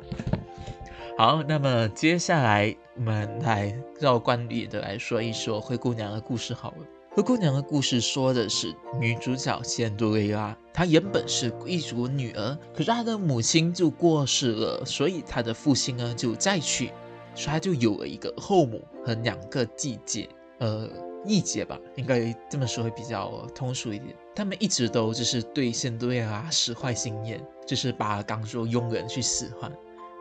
[1.16, 6.86] 好，那么接下来我们来绕惯例的来说一说灰姑娘的故事好了。
[7.12, 16.86] 灰姑娘的故事说的是女主角仙杜瑞拉，她原本是贵族女儿，可是她的母亲就过世了，所以她的父亲呢就再娶，
[17.34, 20.28] 所以她就有了一个后母和两个继姐。
[20.58, 20.88] 呃。
[21.26, 24.16] 义姐吧，应该这么说会比较通俗一点。
[24.34, 29.70] 他们一直都就是对仙杜瑞拉使坏心眼，就是把当做佣人去使唤。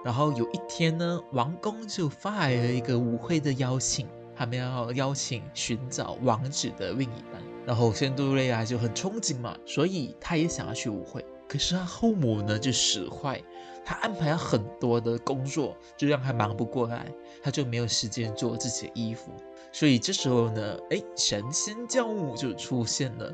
[0.04, 7.42] 然后有一天呢，王宫就发来了一个舞会的邀请，他们要邀请寻找王子的另一半。
[7.66, 11.24] 然后仙杜瑞亚就很憧憬嘛，所以他也想要去舞会。
[11.48, 13.42] 可是他后母呢就使坏，
[13.84, 19.32] 他安排了很多的工作，就让他忙不过来，他就没有时间做自己的衣服。
[19.72, 23.34] 所以这时候呢，哎，神仙教母就出现了。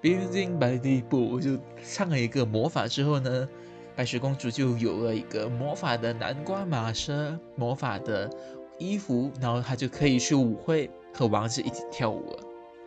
[0.00, 3.48] b u 白地步就唱了一个魔法之后呢，
[3.94, 8.30] 白雪公主就有了一个魔法的南瓜马车、魔法的
[8.78, 12.38] 衣服，然后她就可以去舞会和王子一起跳舞了。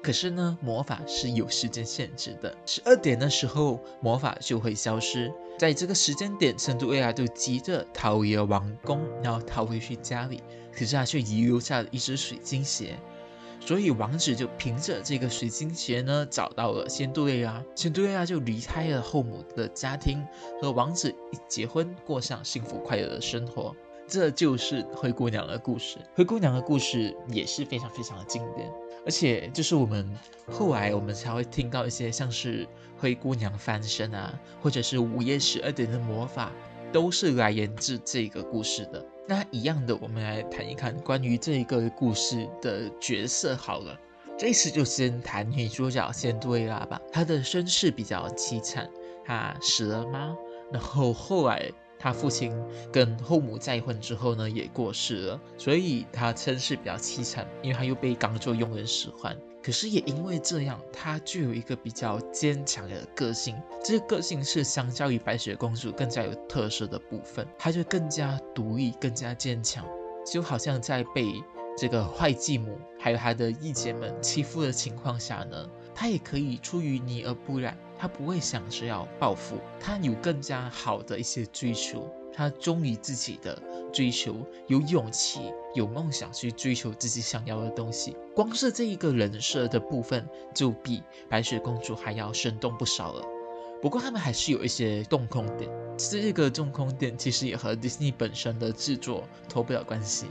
[0.08, 5.30] 可是呢，魔法是有时间限制的，十二点的时候魔法就会消失。
[5.60, 10.42] 在这个时间点，圣杜瑞亚就急着逃离了王宫，然后逃回去家里。
[10.72, 12.98] 可是他却遗留下了一只水晶鞋。
[13.60, 17.62] 所以王子就凭着这个水晶鞋呢，找到了仙杜瑞拉。
[17.76, 20.26] 仙杜瑞拉就离开了后母的家庭，
[20.62, 23.76] 和王子一结婚，过上幸福快乐的生活。
[24.08, 25.98] 这就是灰姑娘的故事。
[26.16, 28.72] 灰姑娘的故事也是非常非常的经典，
[29.08, 30.06] 而且就是我们
[30.52, 32.68] 后来我们才会听到一些像是
[32.98, 36.52] 灰姑娘翻身啊，或者是午夜十二点的魔法，
[36.92, 39.06] 都是来源自这个故事的。
[39.26, 43.98] 那一样的，我们来谈一谈关于这个故事的角色好了。
[44.38, 47.02] 这次就先谈女主角仙杜瑞拉吧。
[47.10, 48.90] 她的身世比较凄惨，
[49.24, 50.36] 她死了吗？
[50.70, 52.54] 然后后来她父亲
[52.92, 59.38] 跟后母再婚之后呢，也过世了，所以她身世比较凄惨，因为她又被当做佣人使唤。
[59.64, 63.56] 可是也因为这样，她具有一个比较坚强的个性。
[63.84, 69.86] 这个个性是相较于白雪公主更加有特色的部分，她就更加独立、更加坚强。
[70.26, 71.34] 就好像在被
[71.78, 77.76] 这个坏继母还有她的义姐们欺负的情况下呢，他也可以出淤泥而不染。
[77.98, 82.08] 他不会想着要报复，他有更加好的一些追求。
[82.32, 83.60] 他忠于自己的
[83.92, 84.36] 追求，
[84.68, 88.16] 有勇气、有梦想去追求自己想要的东西。
[88.36, 93.26] 光是这一个人设的部分，就比白雪公主还要生动不少了。
[93.82, 100.28] 不过他们还是有一些动空点，这个动空点其实也和 Disney 本身的制作脱不了关系，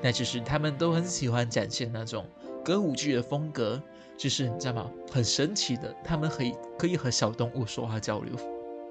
[0.00, 2.26] 那就是他们都很喜欢展现那种
[2.64, 3.82] 歌舞剧的风格，
[4.22, 4.90] 就是你知道吗？
[5.10, 8.32] 很神奇的，他们可以可以和小动物说话交流，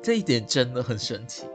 [0.03, 1.45] 这一点真的很神奇。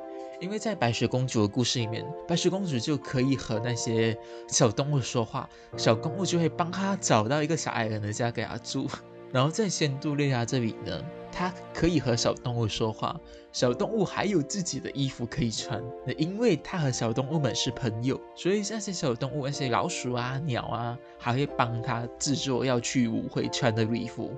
[0.41, 4.17] 因为在白雪公主的故事里面，白雪公主就可以和那些
[4.49, 8.89] 小动物说话，小动物就会帮她找到一个小矮人的家给她住。
[9.33, 13.19] 然后在仙杜瑞亚这里呢，她可以和小动物说话，
[13.53, 15.83] 小动物还有自己的衣服可以穿。
[16.07, 24.33] 那因为她和小动物们是朋友，所以那些小动物，那些老鼠啊、鸟啊，还会帮她制作要去舞会穿的礼服，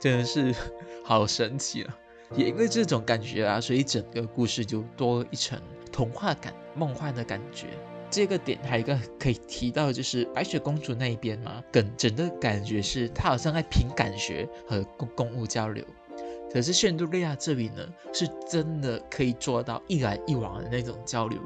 [0.00, 0.54] 真的是
[1.02, 1.98] 好神奇啊！
[2.36, 7.66] 也因为这种感觉啊，所以整个故事就多了一层童话感、梦幻的感觉。
[8.10, 15.84] 这个点还有一个可以提到，就是白雪公主那一边嘛，跟整个感觉是她好像在凭感觉和公公务交流。
[16.52, 21.38] 可是仙杜瑞亚这里呢，是真的可以做到一来一往的那种交流。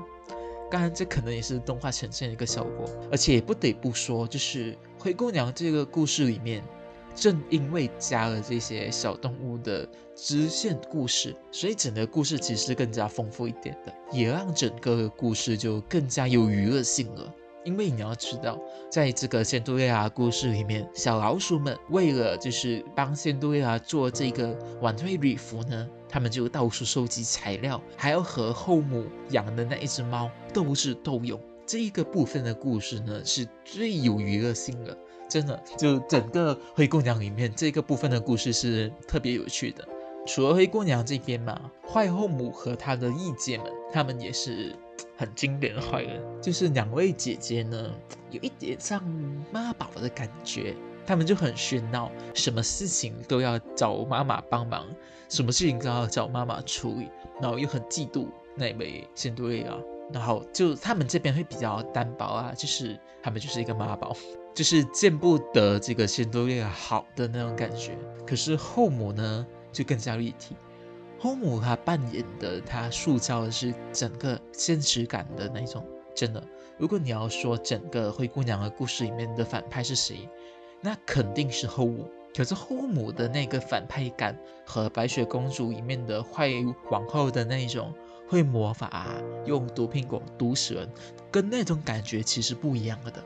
[0.70, 2.88] 当然，这可能也是动画呈现的一个效果。
[3.12, 6.64] 而且也不得不说，就是灰姑娘这个故事里面。
[7.14, 17.32] 正因为加了这些小动物的支线故事，所以整个故事其实更加丰富一点的，也让整个故事就更加有娱乐性了。
[17.64, 31.40] 因为你要知道，在这个仙杜瑞拉故事里面，小老鼠们为了就是帮仙杜瑞拉做这个晚会礼服呢，他们就到处收集材料，还要和后母养的那一只猫斗智斗勇。
[31.66, 34.94] 这一个部分的故事呢，是最有娱乐性的。
[35.28, 39.86] 真的，就整个灰姑娘里面这个部分的故事是特别有趣的。
[40.26, 44.74] 除了灰姑娘这边嘛，坏后母和她的义姐们，她们也是
[45.16, 46.22] 很经典的坏人。
[46.40, 47.90] 就是两位姐姐呢，
[48.30, 49.02] 有一点像
[49.50, 54.86] 妈宝的感觉，她们就很喧闹，什么事情都要找妈妈帮忙，
[55.28, 57.08] 什么事情都要找妈妈处理，
[57.40, 59.76] 然后又很嫉妒那位仙杜瑞拉，
[60.10, 64.16] 然后就他们这边会比较单薄啊，就是他们就是一个妈宝。
[64.54, 70.54] 就是见不得这个仙杜瑞拉好的那种感觉，可是后母呢就更加立体。
[71.18, 75.84] 后母她扮演的，她塑造的是整个现实感的那种。
[76.14, 76.40] 真的，
[76.78, 80.28] 如果你要说整个灰姑娘的故事里面的反派是谁，
[80.80, 82.08] 那肯定是后母。
[82.36, 86.50] 可是后母的那个反派感和白雪公主里面的坏
[86.88, 87.92] 皇后的那种
[88.28, 89.06] 会魔法、
[89.46, 90.88] 用毒苹果毒死人，
[91.30, 93.24] 跟那种感觉其实不一样的。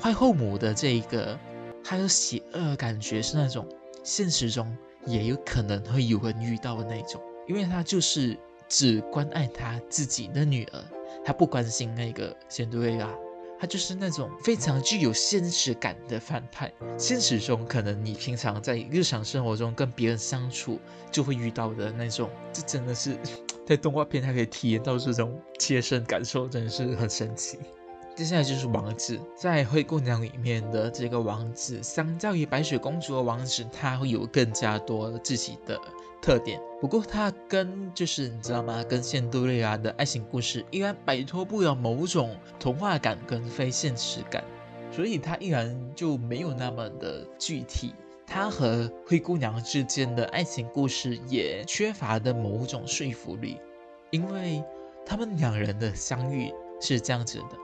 [0.00, 1.38] 坏后母的这一个
[1.82, 3.66] 他的邪恶感觉是那种
[4.02, 8.36] 现实中也有可能会有人遇到的那种，因为他就是
[8.68, 10.84] 只关爱他自己的女儿，
[11.24, 13.08] 他不关心那个仙杜瑞拉。
[13.58, 16.70] 他就是那种非常具有现实感的反派。
[16.98, 20.78] 现实中，可能你平常在日常生活中跟别人相处
[21.10, 23.16] 就会遇到的那种，这真的是
[23.64, 27.58] 在动画片还可以体验到这种切身感受，真的是很神奇。
[28.16, 35.78] 接下来就是王子，在灰姑娘里面的这个王子，相较于白雪公主的王子，他会有更加多自己的。
[36.22, 38.82] 特点，不过他跟就是你知道吗？
[38.82, 44.42] 跟仙杜瑞拉的爱情故事依然摆脱不了某种童话感跟非现实感，
[44.90, 47.94] 所以他依然就没有那么的具体。
[48.26, 53.60] 他和灰姑娘之间的爱情故事也缺乏的某种说服力，
[54.10, 54.64] 因为
[55.04, 56.50] 他们两人的相遇
[56.80, 57.56] 是这样子的，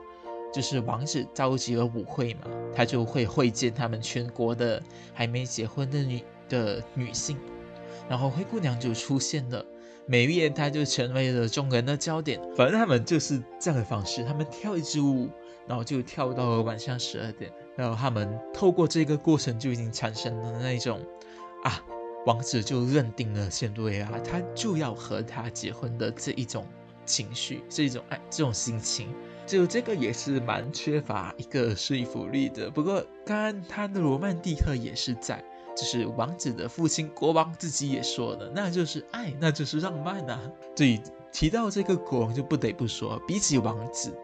[0.53, 2.41] 就是王子召集了舞会嘛，
[2.75, 4.83] 他就会会见他们全国的
[5.15, 7.39] 还没结婚的女的女性。
[8.09, 9.65] 然后灰姑娘就出现了，
[10.07, 12.39] 每一夜她就成为了众人的焦点。
[12.55, 15.31] 反正他们就是这样的方式，他们跳一支舞，
[15.67, 17.51] 然后就跳到了晚上十二点。
[17.77, 21.01] 然后他们透过这个过程就已经产生了那种，
[21.65, 21.81] 啊，
[22.27, 26.67] 王子就认定了仙杜瑞拉，他就要和他结婚的这一种
[27.07, 29.09] 情绪，这一种爱，这种心情。
[29.47, 32.71] 就这个也是蛮缺乏一个说服力的。
[32.71, 35.43] 不过刚刚他的罗曼蒂克也是在。
[35.75, 40.39] 就是王子的父亲国王自己也说了，那就是爱，那就是浪漫呐。
[40.77, 41.01] 对
[41.33, 44.15] 提到这个国王，就不得不说，比起王子，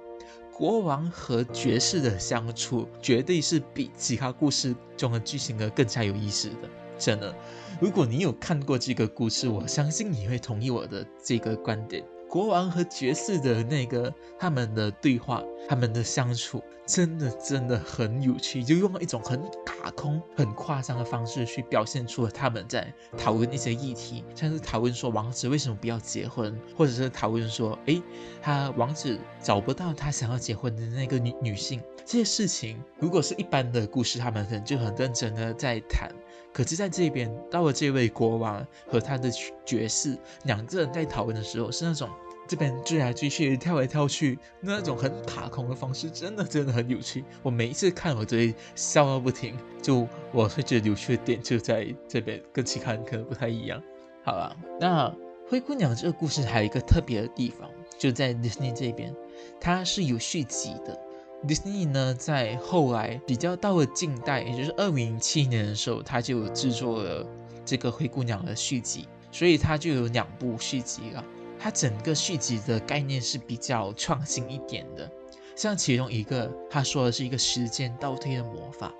[0.52, 6.68] 国王和爵士的相处，绝对是比其他故事中的剧情的更加有意思的。
[6.98, 7.34] 真的，
[7.80, 12.04] 如果你有看过这个故事，我相信你会同意我的这个观点。
[12.28, 28.02] 国王和爵士的那个他们的对话，他们的相处，真的真的很有趣，就用了一种很卡空、很夸张的方式去表现出了他们在讨论一些议题，像是讨论说王子为什么不要结婚，或者是讨论说，诶，
[28.42, 36.12] 他王子找不到他想要结婚的那个女女性，这些事情，如果是一般的故事，他们可能就很认真的在谈。
[36.52, 39.30] 可是在这边，到了这位国王和他的
[39.64, 42.08] 爵士两个人在讨论的时候，是那种
[42.48, 47.22] 这边追来追去、跳来跳去，那种很卡空的方式，真的真的很有趣。
[47.42, 49.56] 我每一次看，我都会笑到不停。
[49.82, 53.80] 就我会觉得有趣的点就在这边，跟其他人可能不太一样。
[54.24, 55.14] 好了，那
[55.48, 59.14] 灰姑娘这个故事还有一个特别的地方，就在迪士尼这边，
[59.60, 60.98] 它是有续集的。
[61.46, 67.24] 迪士尼呢，在后来比较到了近代，也就是二零零七年的时候，它就制作了
[67.64, 71.24] 这个灰姑娘的续集，所以它就有两部续集了。
[71.58, 75.10] 它整个续集的概念是比较创新一点的，
[75.54, 78.92] 像其中一个，他说的是一个时间倒退的魔法，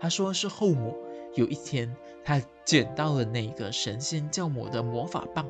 [0.00, 0.96] 他说是后母
[1.34, 5.46] 有一天，他捡到了那个神仙教母的魔法棒。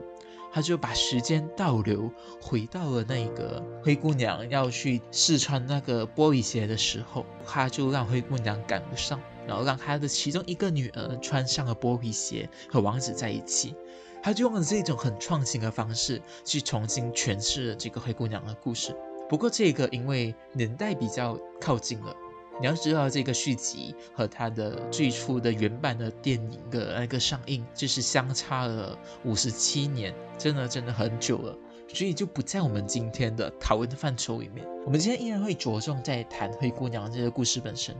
[0.53, 13.75] 他就把时间倒流，回到了那个灰姑娘要去试穿那个玻璃鞋的时候，他就让灰姑娘赶不上，然后让他的其中一个女儿穿上了玻璃鞋和王子在一起。
[14.23, 18.95] 他就用了这种很创新的方式去重新诠释了这个灰姑娘的故事。
[19.29, 22.15] 不过这个因为年代比较靠近了。
[22.61, 31.57] 你要知道，这个续集和它的最初的原版的电影的那个上映，就是相差了五十七年，真的真的很久了，
[31.88, 34.65] 所以就不在我们今天的讨论的范畴里面。
[34.85, 37.97] 我们今天依然会着重在谈灰姑娘这个故事本身。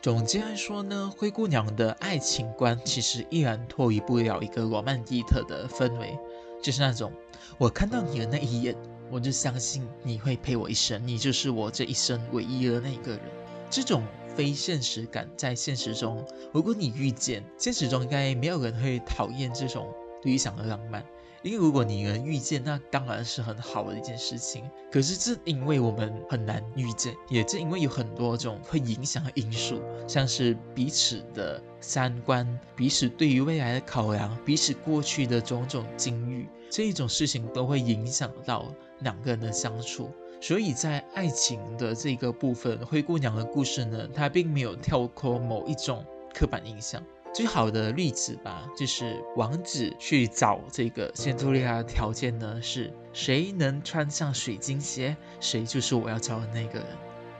[0.00, 6.16] 总结来说呢，灰姑娘的爱情观其实依然脱离不了一个罗曼蒂克的氛围，
[6.62, 7.12] 就是那种
[7.58, 8.76] 我看到你的那一眼，
[9.10, 13.20] 我就相信你会陪我一生，你就是我这一生唯一的那一个人。
[13.68, 14.02] 这种
[14.34, 21.04] 非现实感，在现实中，如果你遇见，现实中应该没有人会讨厌这种理想的浪漫，
[21.42, 24.68] 因为如果你能遇见，那当然是很好的一件事情。
[24.90, 40.10] 可是正因为我们很难遇见，也正因为有很多种会影响的因素，像是彼此的三观、彼此对于未来的考量、彼此过去的种种境遇，这一种事情都会影响到两个人的相处。
[40.40, 47.02] 所以在爱情的这个部分，灰姑娘的故事呢，它并没有跳脱某一种刻板印象。
[47.34, 56.86] 最好的例子吧，就是王子去找这个仙杜丽亚的条件呢，是谁能穿上水晶鞋，谁就是我要找的那个人。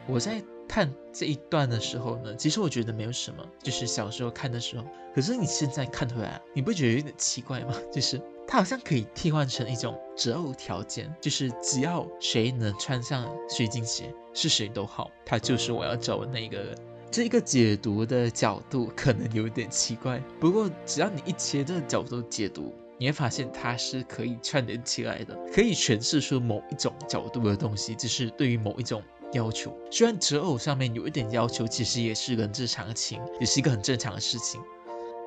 [0.07, 4.85] 我在看这一段的时候呢，其实我觉得没有什么，就是小时候看的时候。
[5.14, 7.75] 可是你现在看回来，你不觉得有点奇怪吗？
[7.93, 8.21] 就是。
[8.49, 16.79] 它好像可以替换成一种择偶条件，就是只要谁能穿上水晶鞋，是谁都好，他就是我要找的那个人。
[17.11, 29.77] 这一个解读的角度可能有点奇怪，不过只要你一切这个角度解读，你会发现它是可以串联起来的，可以诠释出某一种角度的东西，就是对于某一种要求。
[29.91, 34.61] 虽然择偶上面有一点要求，其实也是人之常情，也是一个很正常的事情。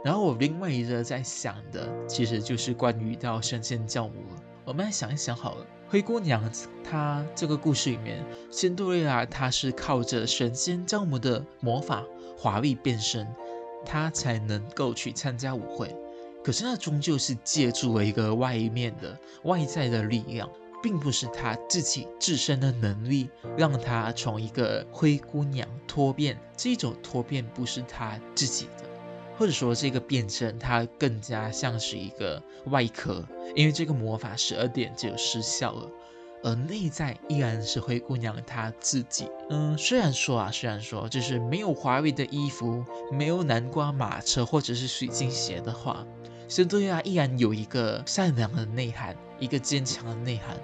[0.03, 4.41] 然后我另外一个在想的，其实就是关于到神仙教母了。
[4.65, 6.49] 我们来想一想好了，灰姑娘
[6.83, 12.03] 她这个故事里面，仙杜瑞拉她是靠着神仙教母的魔法
[12.37, 13.27] 华丽变身，
[13.85, 15.93] 她才能够去参加舞会。
[16.41, 20.49] 可是那终究是借助了一个外面的外在的力量，
[20.81, 26.39] 并不是她自己自身的能力让她从一个灰姑娘脱变。
[26.55, 28.88] 这种脱变不是她自己的。
[29.39, 33.25] 或者说，这个变身它更加像是一个外壳，
[33.55, 35.89] 因为这个魔法十二点就失效了，
[36.43, 39.31] 而内在依然是灰姑娘她自己。
[39.49, 42.83] 嗯，虽然说啊，虽然说就是没有华丽的衣服，
[43.13, 46.05] 没有南瓜马车或者是水晶鞋的话，
[46.49, 50.57] 圣多亚依然有一个善良的内涵，一个坚强的内涵。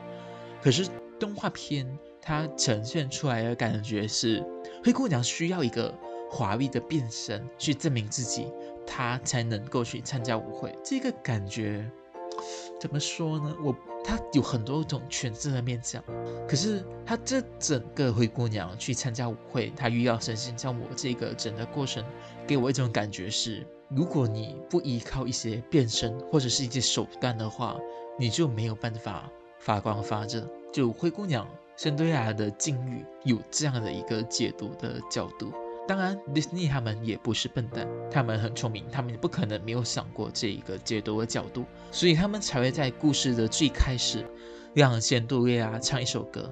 [0.61, 0.85] 可是
[1.17, 1.87] 动画片
[2.21, 4.43] 它呈现出来的感觉是，
[4.83, 5.93] 灰姑娘需要一个
[6.29, 8.51] 华丽的变身去证明自己。
[8.85, 11.89] 他才能够去参加舞会，这个感觉
[12.79, 13.55] 怎么说呢？
[13.63, 16.03] 我他有很多种诠释的面相，
[16.47, 22.03] 可是他这整个灰姑娘去参加舞会，他遇到神仙教母这个整个过程，
[22.45, 27.77] 给我一种感觉是：如果你不依靠一些变身或者是一些手段的话，
[28.19, 29.29] 你就没有办法
[29.59, 30.47] 发光发热。
[30.71, 35.53] 就灰姑娘圣对亚的境遇有这样的一个解读的角度。
[35.87, 44.25] 当然，，Disney 他们也不是笨蛋，他们很聪明，他们不可能没有想过这一个解读的角度，所以他们才会在故事的最开始
[44.73, 46.51] 让仙杜瑞亚唱一首歌。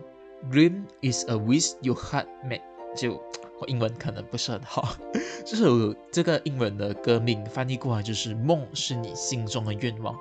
[0.51, 2.61] Dream is a wish your heart made。
[2.95, 3.13] 就
[3.59, 4.95] 我英文可能不是很好，
[5.43, 10.15] 这首这个英文的歌名翻译过来就是“梦是你心中的愿望”。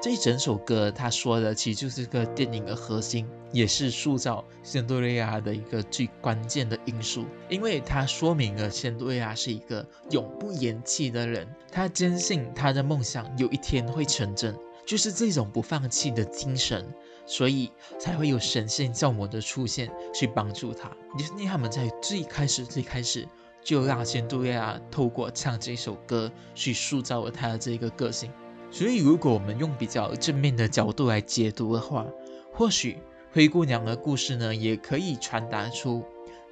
[0.00, 16.86] 这一整首歌，他说的其实就是个电影的核心，也是塑造仙杜瑞亚的一个最关键的因素，因为他说明了仙杜瑞亚是一个永不言弃的人，他坚信他的梦想有一天会成真，就是这种不放弃的精神，
[17.24, 20.90] 所以才会有神仙教母的出现去帮助他。
[21.16, 23.26] 迪士尼他们在最开始最开始
[23.64, 28.30] 就让仙杜瑞亚透过唱这首歌去塑造了他的这个个性。
[28.70, 32.06] 所以，如果我们用比较正面的角度来解读的话，
[32.52, 32.98] 或许
[33.32, 36.04] 灰姑娘的故事呢，也可以传达出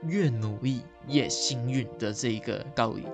[0.07, 3.05] 越努力越幸运的这一个道理，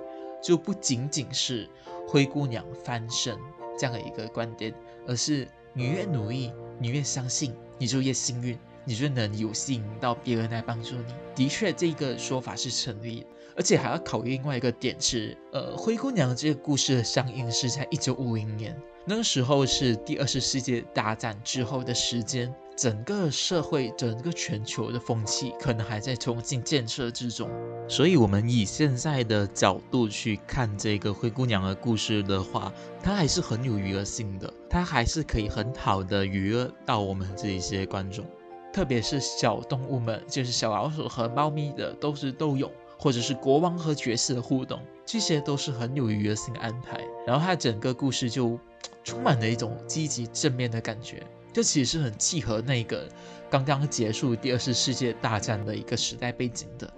[0.41, 1.67] 就不仅仅是
[2.07, 3.37] 灰姑娘翻身
[3.77, 4.73] 这样的一个观点，
[5.07, 11.13] 而是你越努力，你越相信，你就越幸运，你就能有吸引到别人来帮助你。
[11.35, 18.75] 的确，这个说法是成立的，而且还要考虑另外一个点是，呃，灰姑娘这个故事的上映是在一九五零年。
[19.03, 27.49] 那个时候是第二次世界大战之后的时间，整个社会、整个全球的风气可能还在重新建设之中。
[27.89, 32.71] 所以，我们以现在的角度去看这个灰姑娘的故事的话，
[33.01, 38.23] 它还是很有娱乐性的，它还是可以很好的娱乐到我们这一些观众，
[38.71, 42.71] 特别是小动物们，就是小老鼠和猫咪的斗智斗勇，
[43.01, 47.01] 或者是国王和爵士的互动，这些都是很有娱乐性的安排。
[47.27, 48.57] 然后，它整个故事就。
[49.03, 53.07] 充满了一种积极正面的感觉，这其实是很契合那个
[53.49, 56.91] 刚刚结束第二次世界大战的一个时代背景的。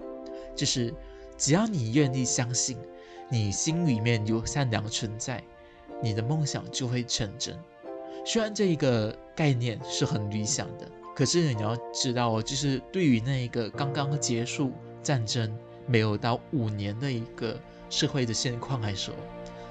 [0.54, 0.94] 就是
[1.38, 2.78] 只要你愿意相信，
[3.30, 5.42] 你心里面有善良存在，
[6.02, 7.58] 你的梦想就会成真。
[8.26, 10.86] 虽然这一个概念是很理想的，
[11.16, 17.60] 可是你要知道哦，就是对于那一个刚刚结束战争没有到五年的一个
[17.90, 19.14] 社会的现况来说。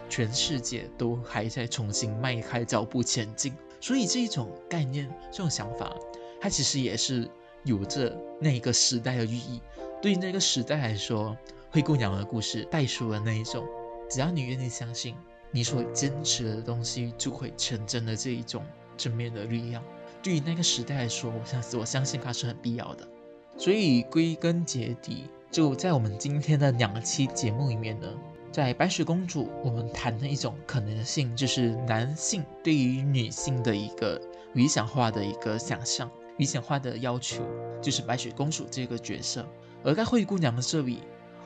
[0.08, 5.96] 全世界都还在重新迈开脚步前进，所以这一种概念、这种想法，
[6.38, 7.26] 它其实也是
[7.64, 9.58] 有着那一个时代的寓意。
[10.02, 11.34] 对于那个时代来说，
[11.70, 13.66] 灰姑娘的故事带出了那一种，
[14.10, 15.14] 只要你愿意相信，
[15.50, 18.62] 你所坚持的东西就会成真的这一种
[18.98, 19.82] 正面的力量。
[20.22, 23.08] 对于那个时代来说，我相信，我相信它是很必要的。
[23.56, 28.08] 所以归根结底，就在我们今天的两期节目里面呢。
[28.50, 34.20] 在白雪公主，我们谈的一种可能性，就是男性对于女性的一个
[34.54, 37.42] 理想化的一个想象，理想化的要求，
[37.80, 39.46] 就是白雪公主这个角色。
[39.82, 41.02] 而在灰姑娘的这里，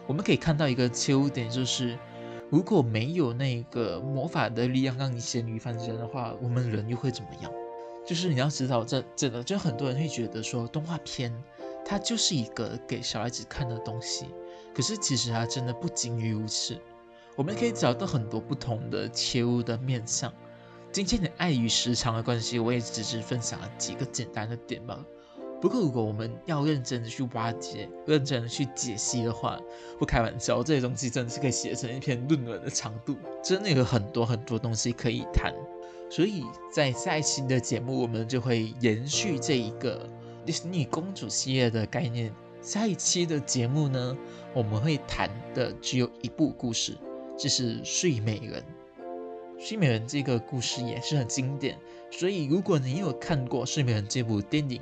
[0.09, 1.97] 我们可以看到一个切入点，就是
[2.51, 7.53] 如果没有那个魔法的力量让你仙女翻身的话，我们人又会怎么样？
[8.05, 11.33] 就是你要知道，这真的就很多人会觉得说，动画片
[11.89, 14.27] 它就是一个给小孩子看的东西。
[14.75, 16.77] 可是其实它真的不仅于如此，
[17.37, 20.31] 我们可以找到很多不同的切入的面向。
[20.93, 25.03] 今天的碍于时长的关系，我也只是分享了几个简单的点吧。
[25.61, 29.59] 不过，如果我们要认真的去挖掘、认真的去解析的话，
[29.99, 35.55] 不开玩笑，这些东西真的是可以写成一篇论文的长度，真的有很多很多东西可以谈。
[36.11, 40.07] 所以在下一期的节目，我们就会延续这一个
[40.47, 42.33] 迪士尼公主系列的概念。
[42.63, 44.17] 下一期的节目呢，
[44.55, 46.97] 我们会谈的只有一部故事，
[47.37, 48.63] 就是《睡美人》。
[49.69, 51.77] 《睡美人》这个故事也是很经典，
[52.11, 54.81] 所以如果你有看过《睡美人》这部电影，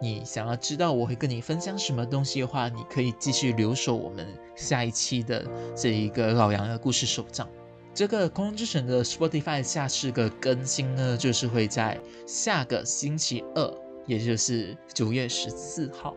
[0.00, 5.44] 你想要知道我会跟你分享什么东西的话，你可以继续留守我们下一期的
[5.76, 7.48] 这一个老杨的故事手账。
[7.92, 13.72] 这个空中之城的 Spotify 下次的更新呢，就是会在下个星期二，
[14.06, 16.14] 也就是九月十四号。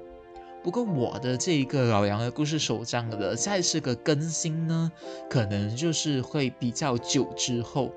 [0.64, 4.92] 不过我的这一个老杨的故事手账的下一次个更新呢，
[5.30, 7.94] 可能就是会比较久之后。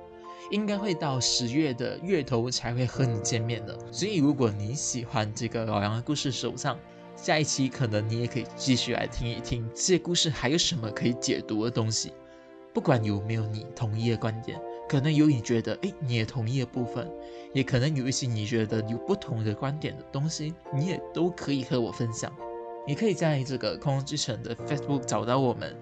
[0.51, 6.76] 应该会到十月的月头才会和你见面的，所以如果你喜欢这个老杨的故事手账，
[7.14, 12.12] 下一期可能你也可以继续来听一听这些故事还有什么可以解读的东西。
[12.74, 14.61] 不管有没有你同意的观点，
[14.91, 17.09] 可能有你觉得哎你也同意的部分，
[17.53, 22.32] 也可能有一些你觉得有不同的观点的东西，你也都可以和我分享。
[22.88, 25.76] 你可以在这个空之城的 Facebook 找到我们。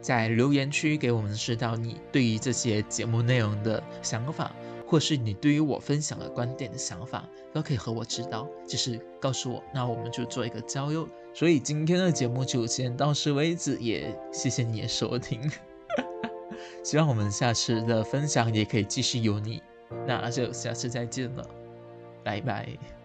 [0.00, 4.54] 在留言区给我们知道你对于这些节目内容的想法，
[4.86, 11.08] 或是你对于我分享的观点的想法，都可以和我知道，就是告诉我，那我们就做一个交流。
[11.34, 15.50] 所以今天的节目就先到此为止，也谢谢你的收听。
[16.82, 19.62] 希望我们下次的分享也可以继续有你，
[20.06, 21.46] 那就下次再见了，
[22.24, 22.97] 拜拜。